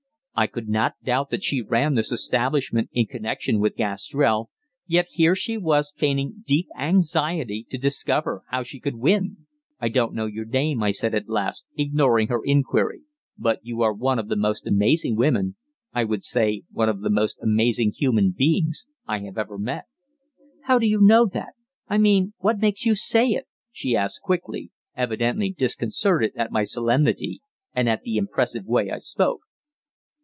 [0.33, 4.49] I could not doubt that she ran this establishment in connection with Gastrell,
[4.87, 9.45] yet here she was feigning deep anxiety to discover how she could win.
[9.79, 13.01] "I don't know your name," I said at last, ignoring her inquiry,
[13.37, 15.57] "but you are one of the most amazing women,
[15.93, 19.85] I would say one of the most amazing human beings, I have ever met."
[20.63, 21.53] "How do you know that
[21.87, 27.41] I mean what makes you say it?" she asked quickly, evidently disconcerted at my solemnity
[27.75, 29.41] and at the impressive way I spoke.